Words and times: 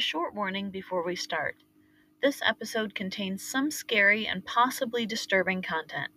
A 0.00 0.02
short 0.02 0.34
warning 0.34 0.70
before 0.70 1.04
we 1.04 1.14
start. 1.14 1.62
This 2.22 2.40
episode 2.42 2.94
contains 2.94 3.42
some 3.42 3.70
scary 3.70 4.26
and 4.26 4.46
possibly 4.46 5.04
disturbing 5.04 5.60
content. 5.60 6.10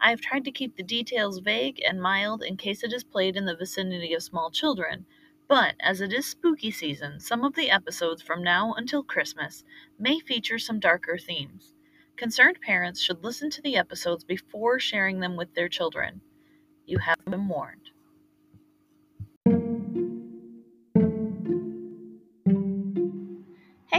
I 0.00 0.10
have 0.10 0.20
tried 0.20 0.44
to 0.44 0.52
keep 0.52 0.76
the 0.76 0.84
details 0.84 1.40
vague 1.40 1.82
and 1.84 2.00
mild 2.00 2.44
in 2.44 2.56
case 2.56 2.84
it 2.84 2.92
is 2.92 3.02
played 3.02 3.34
in 3.34 3.44
the 3.44 3.56
vicinity 3.56 4.14
of 4.14 4.22
small 4.22 4.52
children, 4.52 5.04
but 5.48 5.74
as 5.80 6.00
it 6.00 6.12
is 6.12 6.26
spooky 6.26 6.70
season, 6.70 7.18
some 7.18 7.42
of 7.42 7.56
the 7.56 7.70
episodes 7.70 8.22
from 8.22 8.40
now 8.40 8.72
until 8.74 9.02
Christmas 9.02 9.64
may 9.98 10.20
feature 10.20 10.60
some 10.60 10.78
darker 10.78 11.18
themes. 11.18 11.74
Concerned 12.14 12.60
parents 12.60 13.00
should 13.00 13.24
listen 13.24 13.50
to 13.50 13.62
the 13.62 13.76
episodes 13.76 14.22
before 14.22 14.78
sharing 14.78 15.18
them 15.18 15.34
with 15.34 15.52
their 15.54 15.68
children. 15.68 16.20
You 16.86 16.98
have 16.98 17.18
been 17.24 17.48
warned. 17.48 17.90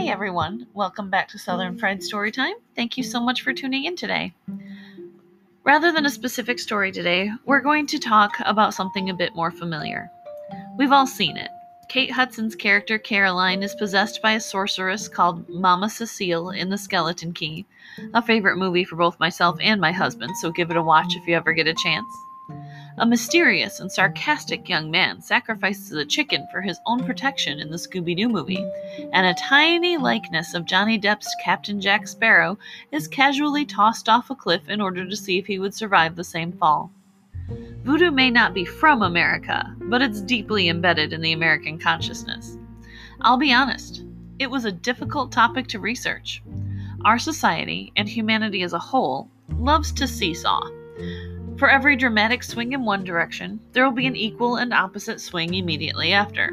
Everyone, 0.08 0.68
welcome 0.72 1.10
back 1.10 1.26
to 1.28 1.38
Southern 1.38 1.76
Fried 1.76 1.98
Storytime. 1.98 2.54
Thank 2.76 2.96
you 2.96 3.02
so 3.02 3.20
much 3.20 3.42
for 3.42 3.52
tuning 3.52 3.86
in 3.86 3.96
today. 3.96 4.32
Rather 5.64 5.90
than 5.90 6.06
a 6.06 6.10
specific 6.10 6.60
story 6.60 6.92
today, 6.92 7.32
we're 7.44 7.60
going 7.60 7.88
to 7.88 7.98
talk 7.98 8.36
about 8.44 8.72
something 8.72 9.10
a 9.10 9.14
bit 9.14 9.34
more 9.34 9.50
familiar. 9.50 10.08
We've 10.78 10.92
all 10.92 11.08
seen 11.08 11.36
it. 11.36 11.50
Kate 11.88 12.10
Hudson's 12.10 12.54
character 12.54 12.98
Caroline 12.98 13.64
is 13.64 13.74
possessed 13.74 14.22
by 14.22 14.32
a 14.32 14.40
sorceress 14.40 15.08
called 15.08 15.48
Mama 15.48 15.90
Cecile 15.90 16.50
in 16.50 16.70
The 16.70 16.78
Skeleton 16.78 17.32
Key, 17.32 17.66
a 18.14 18.22
favorite 18.22 18.58
movie 18.58 18.84
for 18.84 18.94
both 18.94 19.18
myself 19.18 19.58
and 19.60 19.80
my 19.80 19.90
husband, 19.90 20.36
so 20.36 20.52
give 20.52 20.70
it 20.70 20.76
a 20.76 20.82
watch 20.82 21.16
if 21.16 21.26
you 21.26 21.34
ever 21.34 21.52
get 21.52 21.66
a 21.66 21.74
chance. 21.74 22.06
A 22.98 23.04
mysterious 23.04 23.78
and 23.78 23.92
sarcastic 23.92 24.70
young 24.70 24.90
man 24.90 25.20
sacrifices 25.20 25.92
a 25.92 26.06
chicken 26.06 26.46
for 26.50 26.62
his 26.62 26.80
own 26.86 27.04
protection 27.04 27.60
in 27.60 27.70
the 27.70 27.76
Scooby 27.76 28.16
Doo 28.16 28.26
movie, 28.26 28.66
and 29.12 29.26
a 29.26 29.34
tiny 29.34 29.98
likeness 29.98 30.54
of 30.54 30.64
Johnny 30.64 30.98
Depp's 30.98 31.36
Captain 31.44 31.78
Jack 31.78 32.08
Sparrow 32.08 32.56
is 32.92 33.06
casually 33.06 33.66
tossed 33.66 34.08
off 34.08 34.30
a 34.30 34.34
cliff 34.34 34.70
in 34.70 34.80
order 34.80 35.06
to 35.06 35.14
see 35.14 35.36
if 35.36 35.46
he 35.46 35.58
would 35.58 35.74
survive 35.74 36.16
the 36.16 36.24
same 36.24 36.52
fall. 36.52 36.90
Voodoo 37.84 38.10
may 38.10 38.30
not 38.30 38.54
be 38.54 38.64
from 38.64 39.02
America, 39.02 39.76
but 39.82 40.00
it's 40.00 40.22
deeply 40.22 40.70
embedded 40.70 41.12
in 41.12 41.20
the 41.20 41.32
American 41.32 41.78
consciousness. 41.78 42.56
I'll 43.20 43.36
be 43.36 43.52
honest, 43.52 44.04
it 44.38 44.50
was 44.50 44.64
a 44.64 44.72
difficult 44.72 45.32
topic 45.32 45.66
to 45.68 45.78
research. 45.78 46.42
Our 47.04 47.18
society, 47.18 47.92
and 47.94 48.08
humanity 48.08 48.62
as 48.62 48.72
a 48.72 48.78
whole, 48.78 49.28
loves 49.50 49.92
to 49.92 50.08
seesaw. 50.08 50.62
For 51.58 51.70
every 51.70 51.96
dramatic 51.96 52.42
swing 52.42 52.72
in 52.72 52.84
one 52.84 53.02
direction, 53.02 53.60
there 53.72 53.82
will 53.82 53.96
be 53.96 54.06
an 54.06 54.14
equal 54.14 54.56
and 54.56 54.74
opposite 54.74 55.22
swing 55.22 55.54
immediately 55.54 56.12
after. 56.12 56.48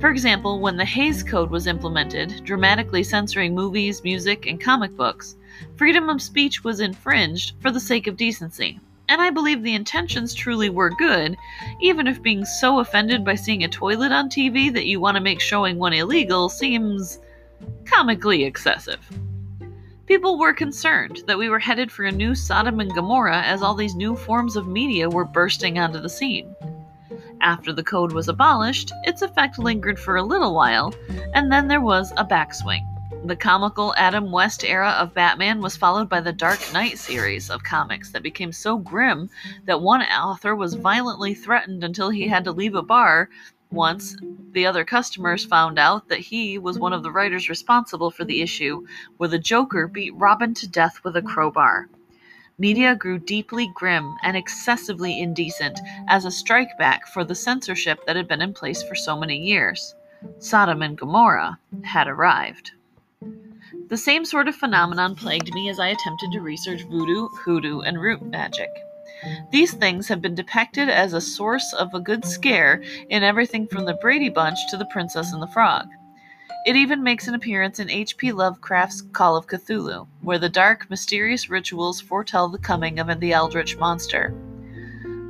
For 0.00 0.10
example, 0.10 0.58
when 0.58 0.76
the 0.76 0.84
Hays 0.84 1.22
Code 1.22 1.50
was 1.50 1.68
implemented, 1.68 2.42
dramatically 2.44 3.04
censoring 3.04 3.54
movies, 3.54 4.02
music, 4.02 4.46
and 4.46 4.60
comic 4.60 4.96
books, 4.96 5.36
freedom 5.76 6.08
of 6.08 6.20
speech 6.20 6.64
was 6.64 6.80
infringed 6.80 7.54
for 7.60 7.70
the 7.70 7.78
sake 7.78 8.08
of 8.08 8.16
decency. 8.16 8.80
And 9.08 9.22
I 9.22 9.30
believe 9.30 9.62
the 9.62 9.74
intentions 9.74 10.34
truly 10.34 10.68
were 10.68 10.90
good, 10.90 11.36
even 11.80 12.08
if 12.08 12.20
being 12.20 12.44
so 12.44 12.80
offended 12.80 13.24
by 13.24 13.36
seeing 13.36 13.62
a 13.62 13.68
toilet 13.68 14.10
on 14.10 14.28
TV 14.28 14.72
that 14.72 14.86
you 14.86 14.98
want 14.98 15.16
to 15.16 15.22
make 15.22 15.40
showing 15.40 15.78
one 15.78 15.92
illegal 15.92 16.48
seems 16.48 17.20
comically 17.84 18.42
excessive. 18.42 18.98
People 20.08 20.38
were 20.38 20.54
concerned 20.54 21.20
that 21.26 21.36
we 21.36 21.50
were 21.50 21.58
headed 21.58 21.92
for 21.92 22.06
a 22.06 22.10
new 22.10 22.34
Sodom 22.34 22.80
and 22.80 22.94
Gomorrah 22.94 23.42
as 23.42 23.60
all 23.60 23.74
these 23.74 23.94
new 23.94 24.16
forms 24.16 24.56
of 24.56 24.66
media 24.66 25.06
were 25.06 25.26
bursting 25.26 25.78
onto 25.78 26.00
the 26.00 26.08
scene. 26.08 26.56
After 27.42 27.74
the 27.74 27.84
code 27.84 28.12
was 28.12 28.26
abolished, 28.26 28.90
its 29.04 29.20
effect 29.20 29.58
lingered 29.58 29.98
for 29.98 30.16
a 30.16 30.22
little 30.22 30.54
while, 30.54 30.94
and 31.34 31.52
then 31.52 31.68
there 31.68 31.82
was 31.82 32.10
a 32.16 32.24
backswing. 32.24 32.86
The 33.26 33.36
comical 33.36 33.94
Adam 33.98 34.32
West 34.32 34.64
era 34.64 34.92
of 34.92 35.12
Batman 35.12 35.60
was 35.60 35.76
followed 35.76 36.08
by 36.08 36.22
the 36.22 36.32
Dark 36.32 36.60
Knight 36.72 36.96
series 36.96 37.50
of 37.50 37.62
comics 37.62 38.10
that 38.12 38.22
became 38.22 38.50
so 38.50 38.78
grim 38.78 39.28
that 39.66 39.82
one 39.82 40.00
author 40.00 40.56
was 40.56 40.72
violently 40.72 41.34
threatened 41.34 41.84
until 41.84 42.08
he 42.08 42.28
had 42.28 42.44
to 42.44 42.52
leave 42.52 42.74
a 42.74 42.82
bar 42.82 43.28
once, 43.70 44.16
the 44.52 44.66
other 44.66 44.84
customers 44.84 45.44
found 45.44 45.78
out 45.78 46.08
that 46.08 46.18
he 46.18 46.58
was 46.58 46.78
one 46.78 46.92
of 46.92 47.02
the 47.02 47.12
writers 47.12 47.48
responsible 47.48 48.10
for 48.10 48.24
the 48.24 48.40
issue 48.40 48.86
where 49.18 49.28
the 49.28 49.38
Joker 49.38 49.86
beat 49.86 50.14
Robin 50.14 50.54
to 50.54 50.68
death 50.68 51.00
with 51.04 51.16
a 51.16 51.22
crowbar. 51.22 51.88
Media 52.58 52.96
grew 52.96 53.18
deeply 53.18 53.70
grim 53.74 54.16
and 54.22 54.36
excessively 54.36 55.20
indecent 55.20 55.78
as 56.08 56.24
a 56.24 56.28
strikeback 56.28 57.02
for 57.12 57.24
the 57.24 57.34
censorship 57.34 58.04
that 58.06 58.16
had 58.16 58.26
been 58.26 58.42
in 58.42 58.52
place 58.52 58.82
for 58.82 58.94
so 58.94 59.16
many 59.16 59.36
years. 59.36 59.94
Sodom 60.38 60.82
and 60.82 60.98
Gomorrah 60.98 61.58
had 61.84 62.08
arrived. 62.08 62.72
The 63.88 63.96
same 63.96 64.24
sort 64.24 64.48
of 64.48 64.56
phenomenon 64.56 65.14
plagued 65.14 65.54
me 65.54 65.68
as 65.68 65.78
I 65.78 65.88
attempted 65.88 66.32
to 66.32 66.40
research 66.40 66.82
voodoo, 66.82 67.28
hoodoo, 67.28 67.80
and 67.80 68.00
root 68.00 68.22
magic. 68.22 68.70
These 69.50 69.74
things 69.74 70.08
have 70.08 70.22
been 70.22 70.34
depicted 70.34 70.88
as 70.88 71.12
a 71.12 71.20
source 71.20 71.72
of 71.72 71.94
a 71.94 72.00
good 72.00 72.24
scare 72.24 72.82
in 73.10 73.22
everything 73.22 73.66
from 73.66 73.84
the 73.84 73.94
Brady 73.94 74.28
Bunch 74.28 74.58
to 74.70 74.76
the 74.76 74.86
Princess 74.86 75.32
and 75.32 75.42
the 75.42 75.46
Frog. 75.48 75.88
It 76.66 76.76
even 76.76 77.02
makes 77.02 77.28
an 77.28 77.34
appearance 77.34 77.78
in 77.78 77.90
H.P. 77.90 78.32
Lovecraft's 78.32 79.02
Call 79.12 79.36
of 79.36 79.46
Cthulhu, 79.46 80.06
where 80.22 80.38
the 80.38 80.48
dark, 80.48 80.90
mysterious 80.90 81.48
rituals 81.48 82.00
foretell 82.00 82.48
the 82.48 82.58
coming 82.58 82.98
of 82.98 83.20
the 83.20 83.32
eldritch 83.32 83.76
monster. 83.78 84.34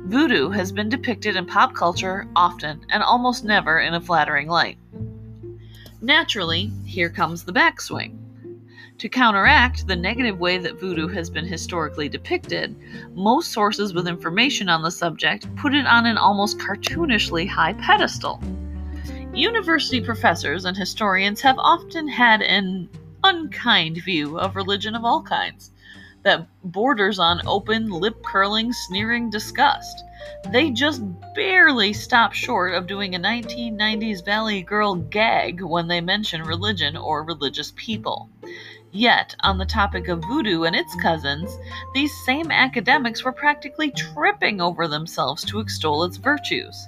Voodoo 0.05 0.49
has 0.49 0.71
been 0.71 0.89
depicted 0.89 1.35
in 1.35 1.45
pop 1.45 1.73
culture 1.73 2.27
often 2.35 2.85
and 2.89 3.03
almost 3.03 3.45
never 3.45 3.79
in 3.79 3.93
a 3.93 4.01
flattering 4.01 4.47
light. 4.47 4.77
Naturally, 6.01 6.71
here 6.83 7.09
comes 7.09 7.43
the 7.43 7.53
backswing. 7.53 8.18
To 8.99 9.07
counteract 9.07 9.87
the 9.87 9.95
negative 9.95 10.41
way 10.41 10.57
that 10.57 10.77
voodoo 10.77 11.07
has 11.07 11.29
been 11.29 11.45
historically 11.45 12.09
depicted, 12.09 12.75
most 13.15 13.53
sources 13.53 13.93
with 13.93 14.09
information 14.09 14.67
on 14.67 14.81
the 14.81 14.91
subject 14.91 15.47
put 15.55 15.73
it 15.73 15.87
on 15.87 16.05
an 16.05 16.17
almost 16.17 16.59
cartoonishly 16.59 17.47
high 17.47 17.71
pedestal. 17.75 18.43
University 19.33 20.01
professors 20.01 20.65
and 20.65 20.75
historians 20.75 21.39
have 21.39 21.57
often 21.59 22.09
had 22.09 22.41
an 22.41 22.89
unkind 23.23 24.03
view 24.03 24.37
of 24.37 24.57
religion 24.57 24.95
of 24.95 25.05
all 25.05 25.23
kinds 25.23 25.71
that 26.23 26.47
borders 26.63 27.19
on 27.19 27.39
open, 27.47 27.89
lip 27.89 28.21
curling, 28.23 28.73
sneering 28.73 29.29
disgust. 29.29 30.03
They 30.51 30.71
just 30.71 31.01
barely 31.33 31.93
stop 31.93 32.33
short 32.33 32.73
of 32.73 32.87
doing 32.87 33.15
a 33.15 33.19
1990s 33.19 34.25
Valley 34.25 34.61
Girl 34.61 34.95
gag 34.95 35.61
when 35.61 35.87
they 35.87 36.01
mention 36.01 36.41
religion 36.43 36.97
or 36.97 37.23
religious 37.23 37.71
people. 37.77 38.29
Yet, 38.91 39.35
on 39.41 39.57
the 39.57 39.65
topic 39.65 40.07
of 40.07 40.23
voodoo 40.23 40.63
and 40.63 40.75
its 40.75 40.95
cousins, 40.95 41.57
these 41.93 42.11
same 42.25 42.51
academics 42.51 43.23
were 43.23 43.31
practically 43.31 43.91
tripping 43.91 44.59
over 44.59 44.87
themselves 44.87 45.43
to 45.45 45.59
extol 45.59 46.03
its 46.03 46.17
virtues. 46.17 46.87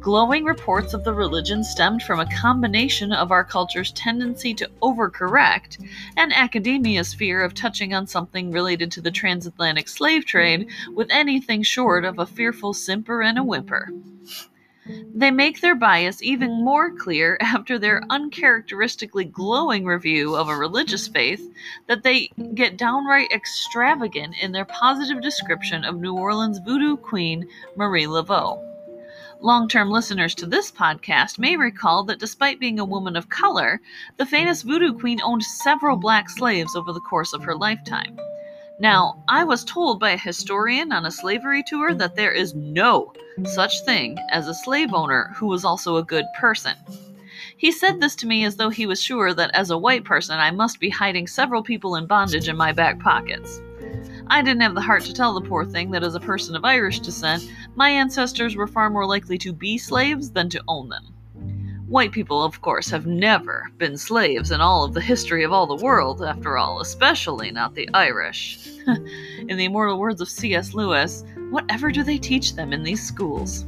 Glowing 0.00 0.44
reports 0.44 0.94
of 0.94 1.04
the 1.04 1.14
religion 1.14 1.62
stemmed 1.62 2.02
from 2.02 2.18
a 2.18 2.28
combination 2.34 3.12
of 3.12 3.30
our 3.30 3.44
culture's 3.44 3.92
tendency 3.92 4.52
to 4.54 4.68
overcorrect 4.82 5.88
and 6.16 6.32
academia's 6.32 7.14
fear 7.14 7.44
of 7.44 7.54
touching 7.54 7.94
on 7.94 8.08
something 8.08 8.50
related 8.50 8.90
to 8.90 9.00
the 9.00 9.12
transatlantic 9.12 9.88
slave 9.88 10.26
trade 10.26 10.68
with 10.92 11.06
anything 11.12 11.62
short 11.62 12.04
of 12.04 12.18
a 12.18 12.26
fearful 12.26 12.74
simper 12.74 13.22
and 13.22 13.38
a 13.38 13.44
whimper. 13.44 13.92
They 15.14 15.30
make 15.30 15.60
their 15.60 15.76
bias 15.76 16.22
even 16.22 16.64
more 16.64 16.90
clear 16.90 17.38
after 17.40 17.78
their 17.78 18.02
uncharacteristically 18.10 19.26
glowing 19.26 19.84
review 19.84 20.34
of 20.34 20.48
a 20.48 20.56
religious 20.56 21.06
faith 21.06 21.48
that 21.86 22.02
they 22.02 22.32
get 22.54 22.76
downright 22.76 23.30
extravagant 23.30 24.34
in 24.42 24.50
their 24.50 24.64
positive 24.64 25.22
description 25.22 25.84
of 25.84 26.00
New 26.00 26.14
Orleans 26.14 26.58
voodoo 26.58 26.96
queen 26.96 27.48
Marie 27.76 28.06
Laveau. 28.06 28.60
Long 29.40 29.68
term 29.68 29.88
listeners 29.88 30.34
to 30.36 30.46
this 30.46 30.72
podcast 30.72 31.38
may 31.38 31.56
recall 31.56 32.02
that 32.04 32.18
despite 32.18 32.58
being 32.58 32.80
a 32.80 32.84
woman 32.84 33.14
of 33.14 33.28
color, 33.28 33.80
the 34.16 34.26
famous 34.26 34.62
voodoo 34.62 34.92
queen 34.92 35.20
owned 35.22 35.44
several 35.44 35.96
black 35.96 36.28
slaves 36.28 36.74
over 36.74 36.92
the 36.92 37.00
course 37.00 37.32
of 37.32 37.44
her 37.44 37.54
lifetime. 37.54 38.16
Now, 38.82 39.22
I 39.28 39.44
was 39.44 39.64
told 39.64 40.00
by 40.00 40.10
a 40.10 40.16
historian 40.16 40.90
on 40.90 41.06
a 41.06 41.10
slavery 41.12 41.62
tour 41.64 41.94
that 41.94 42.16
there 42.16 42.32
is 42.32 42.56
no 42.56 43.12
such 43.44 43.84
thing 43.84 44.18
as 44.32 44.48
a 44.48 44.54
slave 44.54 44.92
owner 44.92 45.30
who 45.36 45.46
was 45.46 45.64
also 45.64 45.98
a 45.98 46.04
good 46.04 46.24
person. 46.40 46.74
He 47.56 47.70
said 47.70 48.00
this 48.00 48.16
to 48.16 48.26
me 48.26 48.44
as 48.44 48.56
though 48.56 48.70
he 48.70 48.86
was 48.86 49.00
sure 49.00 49.32
that 49.34 49.54
as 49.54 49.70
a 49.70 49.78
white 49.78 50.02
person 50.02 50.40
I 50.40 50.50
must 50.50 50.80
be 50.80 50.90
hiding 50.90 51.28
several 51.28 51.62
people 51.62 51.94
in 51.94 52.08
bondage 52.08 52.48
in 52.48 52.56
my 52.56 52.72
back 52.72 52.98
pockets. 52.98 53.62
I 54.26 54.42
didn't 54.42 54.62
have 54.62 54.74
the 54.74 54.80
heart 54.80 55.04
to 55.04 55.12
tell 55.12 55.32
the 55.32 55.48
poor 55.48 55.64
thing 55.64 55.92
that 55.92 56.02
as 56.02 56.16
a 56.16 56.20
person 56.20 56.56
of 56.56 56.64
Irish 56.64 56.98
descent, 56.98 57.48
my 57.76 57.88
ancestors 57.88 58.56
were 58.56 58.66
far 58.66 58.90
more 58.90 59.06
likely 59.06 59.38
to 59.38 59.52
be 59.52 59.78
slaves 59.78 60.32
than 60.32 60.48
to 60.48 60.64
own 60.66 60.88
them. 60.88 61.14
White 61.92 62.10
people, 62.10 62.42
of 62.42 62.62
course, 62.62 62.88
have 62.88 63.04
never 63.04 63.70
been 63.76 63.98
slaves 63.98 64.50
in 64.50 64.62
all 64.62 64.82
of 64.82 64.94
the 64.94 65.00
history 65.02 65.44
of 65.44 65.52
all 65.52 65.66
the 65.66 65.84
world, 65.84 66.22
after 66.22 66.56
all, 66.56 66.80
especially 66.80 67.50
not 67.50 67.74
the 67.74 67.86
Irish. 67.92 68.66
in 68.86 69.58
the 69.58 69.66
immortal 69.66 69.98
words 69.98 70.22
of 70.22 70.30
C.S. 70.30 70.72
Lewis, 70.72 71.22
whatever 71.50 71.90
do 71.90 72.02
they 72.02 72.16
teach 72.16 72.54
them 72.54 72.72
in 72.72 72.82
these 72.82 73.06
schools? 73.06 73.66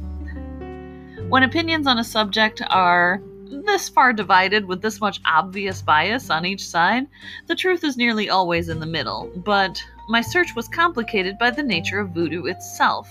When 1.29 1.43
opinions 1.43 1.85
on 1.85 1.99
a 1.99 2.03
subject 2.03 2.63
are 2.67 3.21
this 3.45 3.89
far 3.89 4.11
divided 4.11 4.65
with 4.65 4.81
this 4.81 4.99
much 4.99 5.21
obvious 5.27 5.83
bias 5.83 6.31
on 6.31 6.47
each 6.47 6.65
side, 6.65 7.05
the 7.45 7.53
truth 7.53 7.83
is 7.83 7.95
nearly 7.95 8.31
always 8.31 8.69
in 8.69 8.79
the 8.79 8.87
middle, 8.87 9.29
but 9.45 9.79
my 10.09 10.21
search 10.21 10.55
was 10.55 10.67
complicated 10.67 11.37
by 11.37 11.51
the 11.51 11.61
nature 11.61 11.99
of 11.99 12.09
voodoo 12.09 12.45
itself. 12.45 13.07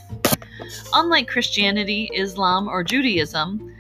Unlike 0.93 1.29
Christianity, 1.29 2.11
Islam, 2.13 2.67
or 2.67 2.83
Judaism, 2.83 3.74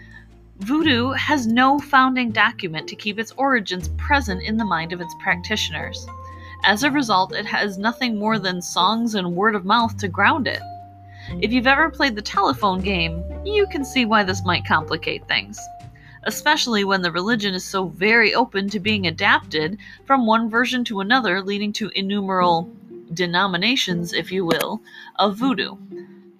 voodoo 0.58 1.10
has 1.12 1.46
no 1.46 1.78
founding 1.78 2.30
document 2.30 2.88
to 2.88 2.96
keep 2.96 3.18
its 3.18 3.32
origins 3.32 3.88
present 3.96 4.42
in 4.42 4.56
the 4.56 4.64
mind 4.64 4.92
of 4.92 5.00
its 5.00 5.14
practitioners. 5.22 6.06
As 6.64 6.82
a 6.82 6.90
result, 6.90 7.34
it 7.34 7.46
has 7.46 7.78
nothing 7.78 8.18
more 8.18 8.38
than 8.38 8.62
songs 8.62 9.14
and 9.14 9.36
word 9.36 9.54
of 9.54 9.64
mouth 9.64 9.96
to 9.98 10.08
ground 10.08 10.46
it. 10.46 10.62
If 11.40 11.52
you've 11.52 11.66
ever 11.66 11.90
played 11.90 12.16
the 12.16 12.22
telephone 12.22 12.80
game, 12.80 13.22
you 13.44 13.66
can 13.66 13.84
see 13.84 14.04
why 14.04 14.24
this 14.24 14.44
might 14.44 14.66
complicate 14.66 15.26
things 15.26 15.58
especially 16.24 16.84
when 16.84 17.02
the 17.02 17.12
religion 17.12 17.54
is 17.54 17.64
so 17.64 17.88
very 17.88 18.34
open 18.34 18.68
to 18.70 18.80
being 18.80 19.06
adapted 19.06 19.78
from 20.04 20.26
one 20.26 20.48
version 20.48 20.84
to 20.84 21.00
another, 21.00 21.42
leading 21.42 21.72
to 21.74 21.90
innumerable 21.94 22.70
denominations, 23.12 24.12
if 24.12 24.32
you 24.32 24.44
will, 24.44 24.80
of 25.18 25.36
voodoo. 25.36 25.76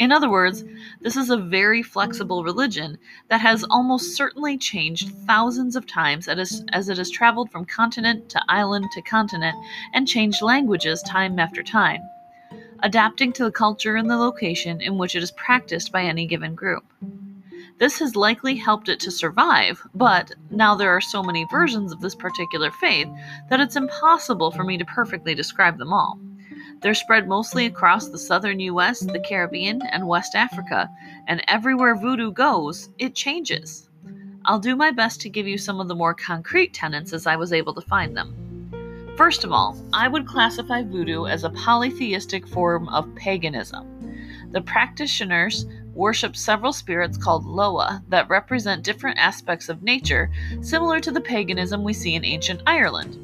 In 0.01 0.11
other 0.11 0.29
words, 0.29 0.65
this 1.01 1.17
is 1.17 1.31
a 1.31 1.37
very 1.37 1.83
flexible 1.83 2.43
religion 2.43 2.99
that 3.29 3.41
has 3.41 3.65
almost 3.71 4.17
certainly 4.17 4.59
changed 4.59 5.11
thousands 5.27 5.77
of 5.77 5.87
times 5.87 6.27
as 6.29 6.89
it 6.89 6.99
has 6.99 7.11
traveled 7.11 7.51
from 7.51 7.65
continent 7.65 8.29
to 8.31 8.43
island 8.49 8.87
to 8.93 9.03
continent 9.03 9.57
and 9.93 10.09
changed 10.09 10.43
languages 10.43 11.01
time 11.03 11.39
after 11.39 11.63
time, 11.63 12.01
adapting 12.83 13.33
to 13.35 13.45
the 13.45 13.53
culture 13.53 13.95
and 13.95 14.11
the 14.11 14.17
location 14.17 14.81
in 14.81 14.99
which 14.99 15.15
it 15.15 15.23
is 15.23 15.31
practiced 15.31 15.93
by 15.93 16.03
any 16.03 16.27
given 16.27 16.57
group. 16.57 16.85
This 17.79 17.99
has 18.01 18.17
likely 18.17 18.57
helped 18.57 18.89
it 18.89 19.01
to 19.01 19.11
survive, 19.11 19.81
but 19.95 20.33
now 20.51 20.75
there 20.75 20.91
are 20.91 21.01
so 21.01 21.23
many 21.23 21.47
versions 21.51 21.93
of 21.93 22.01
this 22.01 22.15
particular 22.15 22.71
faith 22.73 23.09
that 23.49 23.61
it's 23.61 23.77
impossible 23.77 24.51
for 24.51 24.65
me 24.65 24.77
to 24.79 24.85
perfectly 24.85 25.35
describe 25.35 25.79
them 25.79 25.93
all. 25.93 26.19
They're 26.81 26.95
spread 26.95 27.29
mostly 27.29 27.67
across 27.67 28.09
the 28.09 28.19
southern 28.19 28.61
US, 28.61 29.01
the 29.01 29.21
Caribbean, 29.21 29.81
and 29.83 30.07
West 30.07 30.35
Africa, 30.35 30.91
and 31.27 31.43
everywhere 31.49 31.97
voodoo 31.97 32.33
goes, 32.33 32.91
it 32.99 33.15
changes. 33.15 33.89
I'll 34.45 34.59
do 34.59 34.77
my 34.77 34.91
best 34.91 35.21
to 35.23 35.31
give 35.31 35.47
you 35.47 35.57
some 35.57 35.81
of 35.81 35.89
the 35.89 35.95
more 35.95 36.13
concrete 36.13 36.75
tenets 36.75 37.13
as 37.13 37.27
I 37.27 37.37
was 37.37 37.53
able 37.53 37.73
to 37.75 37.81
find 37.81 38.17
them. 38.17 39.15
First 39.17 39.45
of 39.45 39.53
all, 39.53 39.77
I 39.93 40.09
would 40.09 40.27
classify 40.27 40.83
voodoo 40.83 41.27
as 41.27 41.45
a 41.45 41.51
polytheistic 41.51 42.47
form 42.47 42.89
of 42.89 43.15
paganism. 43.15 43.87
The 44.51 44.61
practitioners 44.61 45.67
worship 45.95 46.37
several 46.37 46.73
spirits 46.73 47.17
called 47.17 47.47
Loa 47.47 48.03
that 48.09 48.29
represent 48.29 48.83
different 48.83 49.19
aspects 49.19 49.69
of 49.69 49.83
nature, 49.83 50.31
similar 50.61 51.01
to 51.01 51.11
the 51.11 51.21
paganism 51.21 51.85
we 51.85 51.93
see 51.93 52.15
in 52.15 52.25
ancient 52.25 52.63
Ireland. 52.67 53.19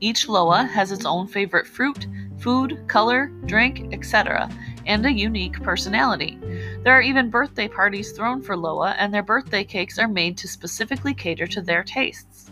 Each 0.00 0.28
Loa 0.28 0.64
has 0.64 0.92
its 0.92 1.04
own 1.04 1.26
favorite 1.26 1.66
fruit, 1.66 2.06
food, 2.40 2.82
color, 2.88 3.26
drink, 3.46 3.92
etc., 3.92 4.48
and 4.86 5.04
a 5.04 5.12
unique 5.12 5.62
personality. 5.62 6.38
There 6.82 6.94
are 6.94 7.02
even 7.02 7.30
birthday 7.30 7.68
parties 7.68 8.12
thrown 8.12 8.40
for 8.42 8.56
Loa, 8.56 8.96
and 8.98 9.12
their 9.12 9.22
birthday 9.22 9.64
cakes 9.64 9.98
are 9.98 10.08
made 10.08 10.36
to 10.38 10.48
specifically 10.48 11.14
cater 11.14 11.46
to 11.46 11.60
their 11.60 11.82
tastes. 11.82 12.50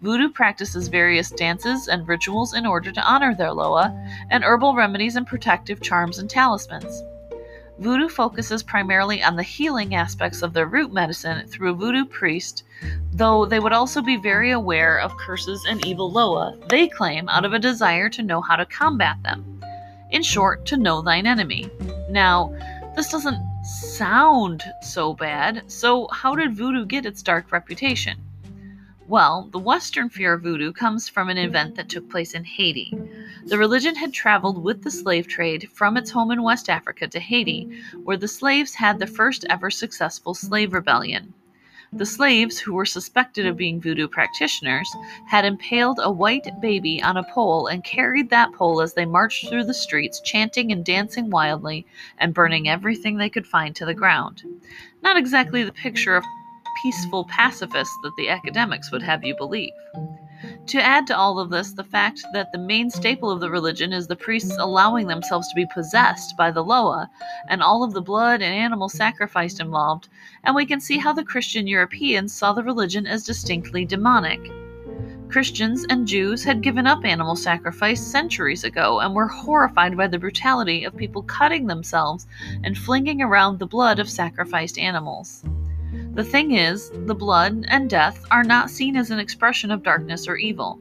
Voodoo 0.00 0.28
practices 0.28 0.88
various 0.88 1.30
dances 1.30 1.88
and 1.88 2.06
rituals 2.06 2.54
in 2.54 2.66
order 2.66 2.92
to 2.92 3.10
honor 3.10 3.34
their 3.34 3.52
Loa, 3.52 3.92
and 4.30 4.44
herbal 4.44 4.74
remedies 4.74 5.16
and 5.16 5.26
protective 5.26 5.80
charms 5.80 6.18
and 6.18 6.28
talismans. 6.28 7.02
Voodoo 7.78 8.08
focuses 8.08 8.62
primarily 8.62 9.22
on 9.22 9.34
the 9.34 9.42
healing 9.42 9.94
aspects 9.96 10.42
of 10.42 10.52
their 10.52 10.66
root 10.66 10.92
medicine 10.92 11.46
through 11.48 11.72
a 11.72 11.74
voodoo 11.74 12.04
priest, 12.04 12.62
though 13.12 13.44
they 13.44 13.58
would 13.58 13.72
also 13.72 14.00
be 14.00 14.16
very 14.16 14.52
aware 14.52 15.00
of 15.00 15.16
curses 15.16 15.64
and 15.68 15.84
evil 15.84 16.10
Loa, 16.10 16.56
they 16.68 16.86
claim, 16.86 17.28
out 17.28 17.44
of 17.44 17.52
a 17.52 17.58
desire 17.58 18.08
to 18.10 18.22
know 18.22 18.40
how 18.40 18.54
to 18.54 18.64
combat 18.64 19.16
them. 19.24 19.60
In 20.12 20.22
short, 20.22 20.64
to 20.66 20.76
know 20.76 21.02
thine 21.02 21.26
enemy. 21.26 21.68
Now, 22.08 22.54
this 22.94 23.10
doesn't 23.10 23.42
sound 23.64 24.62
so 24.80 25.12
bad, 25.12 25.64
so 25.66 26.06
how 26.12 26.36
did 26.36 26.56
voodoo 26.56 26.86
get 26.86 27.06
its 27.06 27.22
dark 27.22 27.50
reputation? 27.50 28.18
Well, 29.08 29.48
the 29.50 29.58
Western 29.58 30.08
fear 30.08 30.34
of 30.34 30.42
voodoo 30.42 30.72
comes 30.72 31.08
from 31.08 31.28
an 31.28 31.38
event 31.38 31.74
that 31.74 31.88
took 31.88 32.08
place 32.08 32.34
in 32.34 32.44
Haiti. 32.44 32.96
The 33.46 33.58
religion 33.58 33.94
had 33.94 34.12
traveled 34.14 34.62
with 34.62 34.82
the 34.82 34.90
slave 34.90 35.28
trade 35.28 35.68
from 35.72 35.98
its 35.98 36.10
home 36.10 36.30
in 36.30 36.42
West 36.42 36.70
Africa 36.70 37.06
to 37.08 37.20
Haiti, 37.20 37.68
where 38.02 38.16
the 38.16 38.26
slaves 38.26 38.74
had 38.74 38.98
the 38.98 39.06
first 39.06 39.44
ever 39.50 39.70
successful 39.70 40.34
slave 40.34 40.72
rebellion. 40.72 41.34
The 41.92 42.06
slaves, 42.06 42.58
who 42.58 42.72
were 42.72 42.86
suspected 42.86 43.46
of 43.46 43.56
being 43.56 43.80
voodoo 43.80 44.08
practitioners, 44.08 44.90
had 45.28 45.44
impaled 45.44 46.00
a 46.02 46.10
white 46.10 46.48
baby 46.60 47.02
on 47.02 47.18
a 47.18 47.22
pole 47.22 47.66
and 47.66 47.84
carried 47.84 48.30
that 48.30 48.52
pole 48.54 48.80
as 48.80 48.94
they 48.94 49.04
marched 49.04 49.48
through 49.48 49.64
the 49.64 49.74
streets, 49.74 50.20
chanting 50.20 50.72
and 50.72 50.84
dancing 50.84 51.28
wildly 51.28 51.86
and 52.18 52.34
burning 52.34 52.68
everything 52.68 53.18
they 53.18 53.30
could 53.30 53.46
find 53.46 53.76
to 53.76 53.84
the 53.84 53.94
ground. 53.94 54.42
Not 55.02 55.18
exactly 55.18 55.62
the 55.62 55.72
picture 55.72 56.16
of 56.16 56.24
peaceful 56.82 57.24
pacifists 57.26 57.96
that 58.02 58.16
the 58.16 58.30
academics 58.30 58.90
would 58.90 59.02
have 59.02 59.22
you 59.22 59.36
believe. 59.36 59.72
To 60.66 60.82
add 60.82 61.06
to 61.06 61.16
all 61.16 61.38
of 61.38 61.50
this, 61.50 61.72
the 61.72 61.84
fact 61.84 62.22
that 62.32 62.52
the 62.52 62.58
main 62.58 62.90
staple 62.90 63.30
of 63.30 63.40
the 63.40 63.50
religion 63.50 63.92
is 63.92 64.06
the 64.06 64.16
priests 64.16 64.56
allowing 64.58 65.06
themselves 65.06 65.48
to 65.48 65.54
be 65.54 65.66
possessed 65.72 66.36
by 66.36 66.50
the 66.50 66.64
Loa, 66.64 67.10
and 67.48 67.62
all 67.62 67.84
of 67.84 67.92
the 67.92 68.02
blood 68.02 68.42
and 68.42 68.54
animal 68.54 68.88
sacrificed 68.88 69.60
involved, 69.60 70.08
and 70.42 70.54
we 70.54 70.66
can 70.66 70.80
see 70.80 70.98
how 70.98 71.12
the 71.12 71.24
Christian 71.24 71.66
Europeans 71.66 72.32
saw 72.34 72.52
the 72.52 72.64
religion 72.64 73.06
as 73.06 73.24
distinctly 73.24 73.84
demonic. 73.84 74.40
Christians 75.28 75.84
and 75.88 76.06
Jews 76.06 76.44
had 76.44 76.62
given 76.62 76.86
up 76.86 77.04
animal 77.04 77.34
sacrifice 77.34 78.00
centuries 78.00 78.62
ago 78.62 79.00
and 79.00 79.14
were 79.14 79.26
horrified 79.26 79.96
by 79.96 80.06
the 80.06 80.18
brutality 80.18 80.84
of 80.84 80.96
people 80.96 81.22
cutting 81.22 81.66
themselves 81.66 82.26
and 82.62 82.78
flinging 82.78 83.20
around 83.20 83.58
the 83.58 83.66
blood 83.66 83.98
of 83.98 84.08
sacrificed 84.08 84.78
animals. 84.78 85.44
The 86.14 86.22
thing 86.22 86.52
is, 86.52 86.92
the 87.06 87.14
blood 87.14 87.64
and 87.66 87.90
death 87.90 88.24
are 88.30 88.44
not 88.44 88.70
seen 88.70 88.96
as 88.96 89.10
an 89.10 89.18
expression 89.18 89.72
of 89.72 89.82
darkness 89.82 90.28
or 90.28 90.36
evil. 90.36 90.80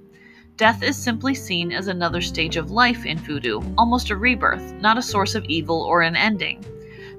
Death 0.58 0.84
is 0.84 0.96
simply 0.96 1.34
seen 1.34 1.72
as 1.72 1.88
another 1.88 2.22
stage 2.22 2.56
of 2.56 2.70
life 2.70 3.04
in 3.04 3.18
voodoo, 3.18 3.60
almost 3.76 4.12
a 4.12 4.16
rebirth, 4.16 4.74
not 4.74 5.00
a 5.00 5.02
source 5.02 5.34
of 5.34 5.44
evil 5.46 5.82
or 5.82 6.04
an 6.04 6.16
ending. 6.16 6.64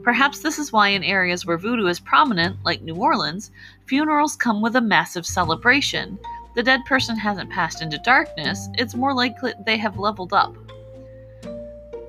Perhaps 0.05 0.38
this 0.38 0.61
is 0.61 0.72
why 0.72 0.90
in 0.90 1.02
areas 1.02 1.44
where 1.44 1.58
voodoo 1.58 1.87
is 1.87 1.99
prominent, 1.99 2.56
like 2.64 2.82
New 2.82 2.94
Orleans, 2.94 3.50
funerals 3.87 4.37
come 4.37 4.60
with 4.62 4.76
a 4.76 4.81
massive 4.81 5.26
celebration. 5.26 6.17
The 6.55 6.62
dead 6.62 6.84
person 6.84 7.17
hasn't 7.17 7.50
passed 7.50 7.82
into 7.82 7.98
darkness, 8.05 8.69
it's 8.74 8.94
more 8.94 9.12
likely 9.12 9.55
they 9.67 9.77
have 9.79 9.98
leveled 9.98 10.32
up. 10.32 10.55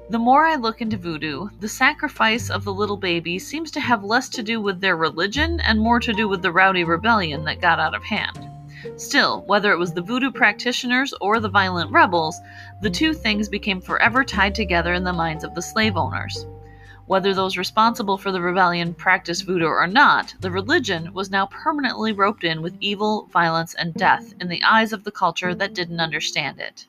The 0.08 0.20
more 0.20 0.46
I 0.46 0.56
look 0.56 0.82
into 0.82 0.98
voodoo, 0.98 1.50
the 1.60 1.68
sacrifice 1.68 2.52
of 2.52 2.64
the 2.64 2.74
little 2.74 2.96
baby 2.96 3.40
seems 3.40 3.72
to 3.72 3.80
have 3.80 4.04
less 4.04 4.30
to 4.30 4.44
do 4.44 4.62
with 4.62 4.80
their 4.80 4.96
religion 4.96 5.60
and 5.62 5.80
more 5.80 6.00
to 6.00 6.14
do 6.14 6.30
with 6.30 6.44
the 6.44 6.52
rowdy 6.52 6.84
rebellion 6.84 7.44
that 7.46 7.60
got 7.60 7.80
out 7.80 7.96
of 7.96 8.04
hand. 8.04 8.48
Still, 8.98 9.42
whether 9.48 9.72
it 9.72 9.80
was 9.80 9.94
the 9.94 10.04
voodoo 10.04 10.32
practitioners 10.32 11.12
or 11.22 11.40
the 11.40 11.50
violent 11.50 11.92
rebels, 11.92 12.40
the 12.82 12.90
two 12.92 13.16
things 13.16 13.50
became 13.50 13.82
forever 13.82 14.24
tied 14.24 14.54
together 14.54 14.94
in 14.94 15.04
the 15.04 15.12
minds 15.12 15.44
of 15.44 15.56
the 15.56 15.62
slave 15.62 15.98
owners. 15.98 16.46
Whether 17.08 17.34
those 17.34 17.58
responsible 17.58 18.20
for 18.20 18.32
the 18.32 18.42
rebellion 18.42 18.94
practiced 18.94 19.46
voodoo 19.48 19.66
or 19.66 19.88
not, 19.88 20.36
the 20.40 20.52
religion 20.52 21.14
was 21.14 21.32
now 21.32 21.48
permanently 21.48 22.14
roped 22.14 22.44
in 22.44 22.62
with 22.62 22.78
evil, 22.80 23.28
violence, 23.34 23.74
and 23.74 23.92
death 23.96 24.36
in 24.40 24.50
the 24.50 24.62
eyes 24.64 24.94
of 24.94 25.04
the 25.04 25.12
culture 25.12 25.56
that 25.56 25.74
didn't 25.74 26.00
understand 26.00 26.60
it. 26.60 26.86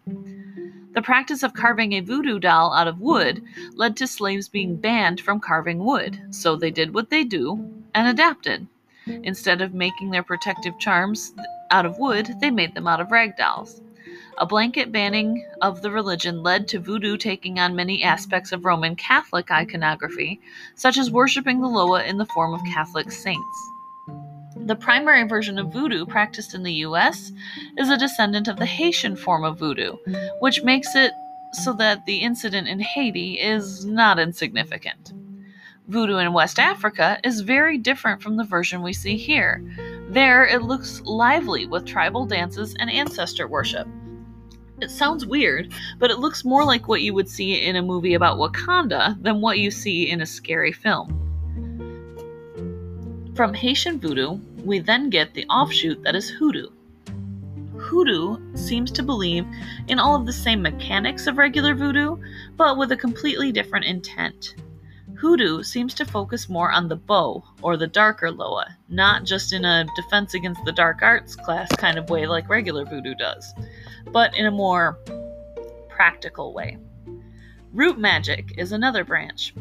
The 0.96 1.02
practice 1.02 1.42
of 1.42 1.52
carving 1.52 1.92
a 1.92 2.00
voodoo 2.00 2.38
doll 2.38 2.72
out 2.72 2.88
of 2.88 3.02
wood 3.02 3.44
led 3.74 3.98
to 3.98 4.06
slaves 4.06 4.48
being 4.48 4.76
banned 4.76 5.20
from 5.20 5.40
carving 5.40 5.84
wood, 5.84 6.18
so 6.30 6.56
they 6.56 6.70
did 6.70 6.94
what 6.94 7.10
they 7.10 7.22
do 7.22 7.70
and 7.94 8.08
adapted. 8.08 8.66
Instead 9.06 9.60
of 9.60 9.74
making 9.74 10.10
their 10.10 10.22
protective 10.22 10.78
charms 10.78 11.34
out 11.70 11.84
of 11.84 11.98
wood, 11.98 12.36
they 12.40 12.50
made 12.50 12.74
them 12.74 12.86
out 12.88 13.02
of 13.02 13.10
rag 13.10 13.36
dolls. 13.36 13.82
A 14.38 14.46
blanket 14.46 14.90
banning 14.90 15.46
of 15.60 15.82
the 15.82 15.90
religion 15.90 16.42
led 16.42 16.66
to 16.68 16.80
voodoo 16.80 17.18
taking 17.18 17.58
on 17.58 17.76
many 17.76 18.02
aspects 18.02 18.50
of 18.50 18.64
Roman 18.64 18.96
Catholic 18.96 19.50
iconography, 19.50 20.40
such 20.76 20.96
as 20.96 21.10
worshipping 21.10 21.60
the 21.60 21.68
Loa 21.68 22.04
in 22.04 22.16
the 22.16 22.24
form 22.24 22.54
of 22.54 22.64
Catholic 22.72 23.12
saints. 23.12 23.70
The 24.64 24.76
primary 24.76 25.26
version 25.28 25.58
of 25.58 25.72
voodoo 25.72 26.06
practiced 26.06 26.54
in 26.54 26.62
the 26.62 26.72
US 26.72 27.30
is 27.76 27.90
a 27.90 27.98
descendant 27.98 28.48
of 28.48 28.56
the 28.56 28.66
Haitian 28.66 29.14
form 29.14 29.44
of 29.44 29.58
voodoo, 29.58 29.96
which 30.40 30.62
makes 30.62 30.94
it 30.94 31.12
so 31.52 31.72
that 31.74 32.04
the 32.06 32.18
incident 32.18 32.66
in 32.66 32.80
Haiti 32.80 33.34
is 33.40 33.84
not 33.84 34.18
insignificant. 34.18 35.12
Voodoo 35.88 36.16
in 36.16 36.32
West 36.32 36.58
Africa 36.58 37.20
is 37.22 37.40
very 37.40 37.78
different 37.78 38.20
from 38.20 38.36
the 38.36 38.44
version 38.44 38.82
we 38.82 38.92
see 38.92 39.16
here. 39.16 39.62
There, 40.08 40.44
it 40.44 40.62
looks 40.62 41.00
lively 41.02 41.66
with 41.66 41.84
tribal 41.84 42.26
dances 42.26 42.74
and 42.80 42.90
ancestor 42.90 43.46
worship. 43.46 43.86
It 44.80 44.90
sounds 44.90 45.24
weird, 45.24 45.72
but 45.98 46.10
it 46.10 46.18
looks 46.18 46.44
more 46.44 46.64
like 46.64 46.88
what 46.88 47.02
you 47.02 47.14
would 47.14 47.28
see 47.28 47.62
in 47.62 47.76
a 47.76 47.82
movie 47.82 48.14
about 48.14 48.38
Wakanda 48.38 49.20
than 49.22 49.40
what 49.40 49.58
you 49.58 49.70
see 49.70 50.10
in 50.10 50.20
a 50.20 50.26
scary 50.26 50.72
film. 50.72 51.25
From 53.36 53.52
Haitian 53.52 54.00
voodoo, 54.00 54.38
We 54.64 54.78
then 54.78 55.10
get 55.10 55.34
the 55.34 55.44
offshoot 55.48 56.02
that 56.04 56.14
is 56.14 56.30
hoodoo. 56.30 56.70
Hoodoo 57.76 58.38
seems 58.56 58.90
to 58.92 59.02
believe 59.02 59.44
in 59.88 59.98
all 59.98 60.16
of 60.16 60.24
the 60.24 60.32
same 60.32 60.62
mechanics 60.62 61.26
of 61.26 61.36
regular 61.36 61.74
voodoo, 61.74 62.16
but 62.56 62.78
with 62.78 62.92
a 62.92 62.96
completely 62.96 63.52
different 63.52 63.84
intent. 63.84 64.54
Hoodoo 65.18 65.62
seems 65.62 65.92
to 65.94 66.06
focus 66.06 66.48
more 66.48 66.72
on 66.72 66.88
the 66.88 66.96
bow, 66.96 67.44
or 67.60 67.76
the 67.76 67.86
darker 67.86 68.30
loa, 68.30 68.74
not 68.88 69.24
just 69.24 69.52
in 69.52 69.66
a 69.66 69.86
defense 69.96 70.32
against 70.32 70.64
the 70.64 70.72
dark 70.72 71.02
arts 71.02 71.36
class 71.36 71.68
kind 71.76 71.98
of 71.98 72.08
way 72.08 72.26
like 72.26 72.48
regular 72.48 72.86
voodoo 72.86 73.14
does, 73.14 73.52
but 74.12 74.34
in 74.34 74.46
a 74.46 74.50
more 74.50 74.98
practical 75.90 76.54
way. 76.54 76.78
Root 77.74 77.98
magic 77.98 78.54
is 78.56 78.72
another 78.72 79.04
branch. 79.04 79.52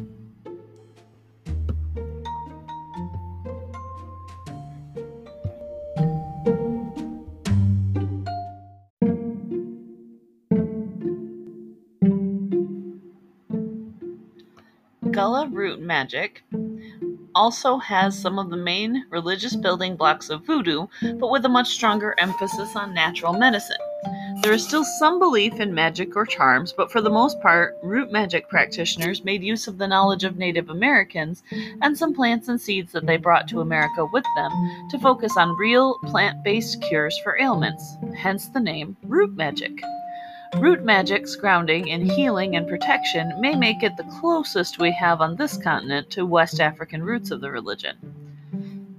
Magic 15.85 16.43
also 17.35 17.77
has 17.77 18.17
some 18.17 18.39
of 18.39 18.49
the 18.49 18.57
main 18.57 19.05
religious 19.09 19.55
building 19.55 19.95
blocks 19.95 20.29
of 20.29 20.45
voodoo, 20.45 20.87
but 21.19 21.29
with 21.29 21.45
a 21.45 21.49
much 21.49 21.67
stronger 21.67 22.15
emphasis 22.17 22.75
on 22.75 22.93
natural 22.93 23.33
medicine. 23.33 23.77
There 24.41 24.53
is 24.53 24.63
still 24.63 24.83
some 24.83 25.19
belief 25.19 25.59
in 25.59 25.73
magic 25.73 26.15
or 26.15 26.25
charms, 26.25 26.71
but 26.71 26.91
for 26.91 27.01
the 27.01 27.09
most 27.09 27.41
part, 27.41 27.75
root 27.83 28.11
magic 28.11 28.47
practitioners 28.47 29.23
made 29.23 29.43
use 29.43 29.67
of 29.67 29.77
the 29.77 29.87
knowledge 29.87 30.23
of 30.23 30.37
Native 30.37 30.69
Americans 30.69 31.43
and 31.81 31.97
some 31.97 32.13
plants 32.13 32.47
and 32.47 32.61
seeds 32.61 32.91
that 32.91 33.05
they 33.05 33.17
brought 33.17 33.47
to 33.49 33.61
America 33.61 34.05
with 34.05 34.25
them 34.35 34.51
to 34.91 34.99
focus 34.99 35.35
on 35.37 35.57
real 35.57 35.97
plant 36.05 36.43
based 36.43 36.81
cures 36.81 37.17
for 37.23 37.39
ailments, 37.39 37.97
hence 38.15 38.47
the 38.49 38.59
name 38.59 38.95
root 39.03 39.35
magic. 39.35 39.81
Root 40.59 40.85
magic's 40.85 41.35
grounding 41.35 41.89
in 41.89 42.09
healing 42.09 42.55
and 42.55 42.67
protection 42.67 43.33
may 43.41 43.55
make 43.55 43.83
it 43.83 43.97
the 43.97 44.05
closest 44.19 44.79
we 44.79 44.91
have 44.93 45.19
on 45.19 45.35
this 45.35 45.57
continent 45.57 46.09
to 46.11 46.25
West 46.25 46.61
African 46.61 47.03
roots 47.03 47.29
of 47.29 47.41
the 47.41 47.51
religion. 47.51 47.97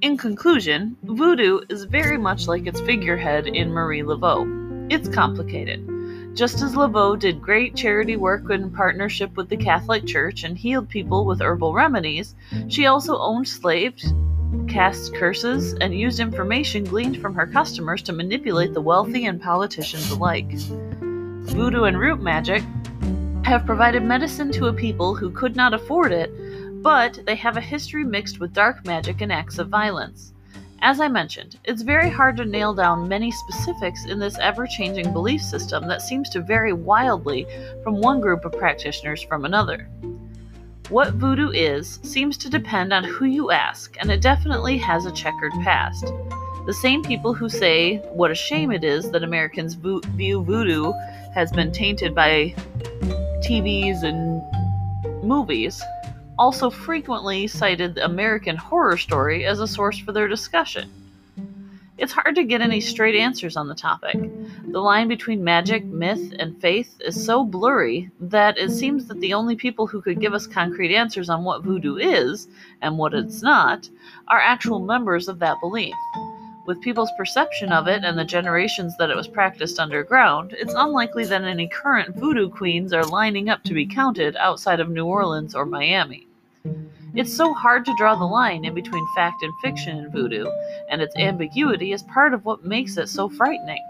In 0.03 0.19
conclusion, 0.19 0.97
voodoo 1.03 1.61
is 1.71 1.85
very 1.85 2.19
much 2.19 2.47
like 2.47 2.67
its 2.67 2.81
figurehead 2.83 3.47
in 3.47 3.73
Marie 3.73 4.03
Laveau. 4.03 4.93
It's 4.93 5.09
complicated. 5.09 6.37
Just 6.37 6.61
as 6.61 6.75
Laveau 6.75 7.19
did 7.19 7.41
great 7.41 7.75
charity 7.75 8.17
work 8.17 8.51
in 8.51 8.71
partnership 8.71 9.35
with 9.35 9.49
the 9.49 9.57
Catholic 9.57 10.07
Church 10.07 10.45
and 10.45 10.59
healed 10.59 10.91
people 10.91 11.25
with 11.25 11.41
herbal 11.41 11.73
remedies, 11.73 12.35
she 12.69 12.85
also 12.85 13.17
owned 13.19 13.49
slaves, 13.49 14.13
cast 14.69 15.15
curses, 15.15 15.73
and 15.81 15.99
used 15.99 16.21
information 16.21 16.85
gleaned 16.85 17.23
from 17.23 17.35
her 17.35 17.47
customers 17.47 18.03
to 18.03 18.13
manipulate 18.13 18.75
the 18.75 18.83
wealthy 18.83 19.25
and 19.25 19.41
politicians 19.41 20.11
alike 20.11 20.53
voodoo 21.53 21.85
and 21.85 21.99
root 21.99 22.21
magic, 22.21 22.62
have 23.45 23.67
provided 23.67 24.03
medicine 24.03 24.50
to 24.53 24.67
a 24.67 24.73
people 24.73 25.15
who 25.15 25.31
could 25.31 25.55
not 25.55 25.73
afford 25.73 26.12
it, 26.12 26.33
but 26.83 27.21
they 27.26 27.37
have 27.37 27.57
a 27.57 27.61
history 27.61 28.05
mixed 28.05 28.41
with 28.41 28.53
dark 28.53 28.85
magic 28.85 29.21
and 29.21 29.33
acts 29.33 29.59
of 29.59 29.69
violence. 29.69 30.33
As 30.83 31.00
I 31.00 31.09
mentioned, 31.09 31.59
it's 31.65 31.83
very 31.83 32.11
hard 32.11 32.37
to 32.37 32.45
nail 32.45 32.75
down 32.75 33.09
many 33.09 33.31
specifics 33.31 34.05
in 34.05 34.19
this 34.19 34.38
ever 34.38 34.67
changing 34.67 35.12
belief 35.12 35.41
system 35.41 35.88
that 35.88 36.03
seems 36.03 36.29
to 36.31 36.43
vary 36.43 36.73
wildly 36.73 37.47
from 37.83 38.00
one 38.00 38.21
group 38.21 38.45
of 38.45 38.53
practitioners 38.53 39.23
from 39.23 39.45
another. 39.45 39.88
What 40.88 41.15
voodoo 41.15 41.50
is 41.50 41.99
seems 42.03 42.37
to 42.38 42.50
depend 42.50 42.93
on 42.93 43.03
who 43.03 43.25
you 43.25 43.50
ask, 43.50 43.97
and 43.99 44.11
it 44.11 44.21
definitely 44.21 44.79
has 44.79 45.07
a 45.07 45.12
checkered 45.12 45.53
past. 45.62 46.12
The 46.66 46.75
same 46.75 47.04
people 47.04 47.32
who 47.32 47.49
say 47.49 47.99
what 48.11 48.32
a 48.32 48.35
shame 48.35 48.73
it 48.73 48.82
is 48.82 49.12
that 49.12 49.23
Americans 49.23 49.75
vo- 49.75 50.00
view 50.16 50.42
voodoo 50.42 50.92
has 51.32 51.52
been 51.52 51.70
tainted 51.70 52.12
by 52.12 52.56
TVs 53.46 54.02
and 54.02 54.42
movies 55.23 55.80
also 56.37 56.68
frequently 56.68 57.46
cited 57.46 57.94
the 57.94 58.04
American 58.04 58.56
Horror 58.56 58.96
Story 58.96 59.46
as 59.46 59.61
a 59.61 59.68
source 59.68 59.96
for 59.99 60.11
their 60.11 60.26
discussion. 60.26 60.90
It's 61.99 62.12
hard 62.12 62.35
to 62.35 62.42
get 62.42 62.61
any 62.61 62.80
straight 62.80 63.14
answers 63.14 63.56
on 63.56 63.68
the 63.68 63.75
topic. 63.75 64.16
The 64.66 64.80
line 64.80 65.06
between 65.06 65.44
magic, 65.44 65.85
myth, 65.85 66.35
and 66.38 66.61
faith 66.61 67.00
is 67.00 67.25
so 67.25 67.44
blurry 67.44 68.11
that 68.20 68.58
it 68.58 68.70
seems 68.70 69.06
that 69.06 69.20
the 69.20 69.32
only 69.32 69.54
people 69.54 69.87
who 69.87 70.02
could 70.02 70.20
give 70.20 70.35
us 70.35 70.49
concrete 70.49 70.94
answers 70.94 71.30
on 71.30 71.44
what 71.44 71.62
voodoo 71.62 71.96
is 71.96 72.49
and 72.82 72.99
what 72.99 73.14
it's 73.14 73.40
not 73.40 73.88
are 74.26 74.40
actual 74.40 74.80
members 74.80 75.28
of 75.28 75.38
that 75.38 75.61
belief. 75.61 75.94
With 76.66 76.80
people's 76.80 77.12
perception 77.16 77.70
of 77.70 77.87
it 77.87 78.02
and 78.02 78.18
the 78.18 78.25
generations 78.25 78.96
that 78.96 79.08
it 79.08 79.16
was 79.16 79.28
practiced 79.28 79.78
underground, 79.78 80.52
it's 80.58 80.75
unlikely 80.75 81.25
that 81.26 81.44
any 81.44 81.68
current 81.68 82.16
voodoo 82.16 82.49
queens 82.49 82.92
are 82.92 83.04
lining 83.04 83.49
up 83.49 83.62
to 83.64 83.75
be 83.75 83.87
counted 83.87 84.35
outside 84.35 84.80
of 84.80 84.90
New 84.90 85.06
Orleans 85.06 85.54
or 85.54 85.64
Miami. 85.64 86.26
It's 87.14 87.32
so 87.32 87.54
hard 87.54 87.85
to 87.85 87.94
draw 87.96 88.16
the 88.16 88.25
line 88.25 88.64
in 88.64 88.75
between 88.75 89.06
fact 89.14 89.44
and 89.44 89.52
fiction 89.62 89.96
in 89.96 90.11
voodoo, 90.11 90.46
and 90.90 91.00
its 91.00 91.14
ambiguity 91.16 91.92
is 91.92 92.02
part 92.02 92.35
of 92.35 92.44
what 92.44 92.64
makes 92.64 92.96
it 92.96 93.08
so 93.08 93.28
frightening. 93.28 93.82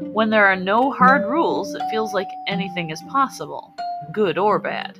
When 0.00 0.28
there 0.28 0.46
are 0.46 0.56
no 0.56 0.90
hard 0.90 1.24
rules, 1.24 1.72
it 1.72 1.88
feels 1.88 2.12
like 2.12 2.28
anything 2.48 2.90
is 2.90 3.00
possible, 3.02 3.72
good 4.10 4.38
or 4.38 4.58
bad. 4.58 4.98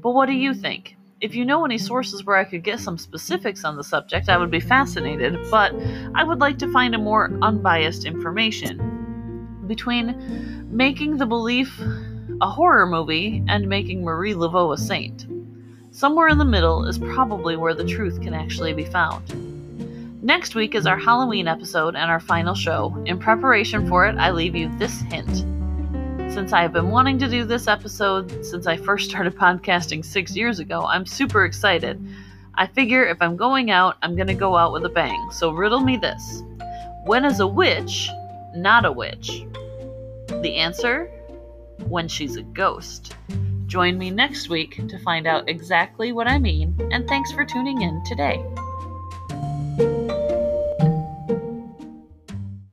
But 0.00 0.12
what 0.12 0.26
do 0.26 0.32
you 0.32 0.54
think? 0.54 0.96
If 1.20 1.34
you 1.34 1.44
know 1.44 1.66
any 1.66 1.76
sources 1.76 2.24
where 2.24 2.36
I 2.36 2.44
could 2.44 2.64
get 2.64 2.80
some 2.80 2.96
specifics 2.96 3.62
on 3.62 3.76
the 3.76 3.84
subject, 3.84 4.30
I 4.30 4.38
would 4.38 4.50
be 4.50 4.58
fascinated, 4.58 5.38
but 5.50 5.74
I 6.14 6.24
would 6.24 6.40
like 6.40 6.58
to 6.60 6.72
find 6.72 6.94
a 6.94 6.98
more 6.98 7.30
unbiased 7.42 8.06
information. 8.06 9.66
Between 9.66 10.66
making 10.70 11.18
the 11.18 11.26
belief 11.26 11.78
a 12.40 12.48
horror 12.48 12.86
movie 12.86 13.44
and 13.48 13.68
making 13.68 14.02
Marie 14.02 14.32
Laveau 14.32 14.72
a 14.72 14.78
saint. 14.78 15.26
Somewhere 15.90 16.28
in 16.28 16.38
the 16.38 16.44
middle 16.46 16.86
is 16.86 16.98
probably 16.98 17.54
where 17.54 17.74
the 17.74 17.84
truth 17.84 18.22
can 18.22 18.32
actually 18.32 18.72
be 18.72 18.86
found. 18.86 20.24
Next 20.24 20.54
week 20.54 20.74
is 20.74 20.86
our 20.86 20.98
Halloween 20.98 21.48
episode 21.48 21.96
and 21.96 22.10
our 22.10 22.20
final 22.20 22.54
show. 22.54 22.96
In 23.04 23.18
preparation 23.18 23.86
for 23.86 24.06
it, 24.06 24.16
I 24.16 24.30
leave 24.30 24.56
you 24.56 24.74
this 24.78 25.02
hint. 25.02 25.44
Since 26.32 26.52
I 26.52 26.62
have 26.62 26.72
been 26.72 26.90
wanting 26.90 27.18
to 27.18 27.28
do 27.28 27.44
this 27.44 27.66
episode 27.66 28.44
since 28.44 28.68
I 28.68 28.76
first 28.76 29.10
started 29.10 29.36
podcasting 29.36 30.04
six 30.04 30.36
years 30.36 30.60
ago, 30.60 30.86
I'm 30.86 31.04
super 31.04 31.44
excited. 31.44 32.00
I 32.54 32.68
figure 32.68 33.04
if 33.04 33.20
I'm 33.20 33.36
going 33.36 33.70
out, 33.72 33.96
I'm 34.02 34.14
going 34.14 34.28
to 34.28 34.34
go 34.34 34.56
out 34.56 34.72
with 34.72 34.84
a 34.84 34.88
bang. 34.88 35.30
So 35.32 35.50
riddle 35.50 35.80
me 35.80 35.96
this 35.96 36.42
When 37.04 37.24
is 37.24 37.40
a 37.40 37.46
witch 37.46 38.08
not 38.54 38.84
a 38.84 38.92
witch? 38.92 39.44
The 40.28 40.54
answer? 40.54 41.06
When 41.88 42.08
she's 42.08 42.36
a 42.36 42.42
ghost. 42.42 43.14
Join 43.66 43.98
me 43.98 44.10
next 44.10 44.48
week 44.48 44.86
to 44.88 44.98
find 45.00 45.26
out 45.26 45.48
exactly 45.48 46.12
what 46.12 46.28
I 46.28 46.38
mean, 46.38 46.76
and 46.92 47.08
thanks 47.08 47.32
for 47.32 47.44
tuning 47.44 47.82
in 47.82 48.02
today. 48.04 48.44